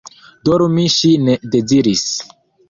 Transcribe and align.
Dormi 0.47 0.85
ŝi 0.93 1.11
ne 1.27 1.37
deziris. 1.57 2.03